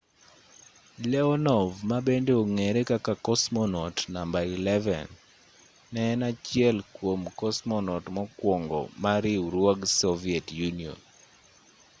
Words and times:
leonov 1.11 1.69
ma 1.89 1.97
bende 2.07 2.33
ong'ere 2.43 2.81
kaka 2.91 3.13
cosmonaut 3.25 3.97
namba 4.13 4.39
11 4.45 5.07
ne 5.93 6.01
en 6.13 6.19
achiel 6.29 6.77
kwom 6.95 7.21
cosmonaut 7.39 8.05
mokwongo 8.15 8.81
mag 9.03 9.17
riwruog 9.23 9.79
soviet 10.01 10.47
union 10.69 10.99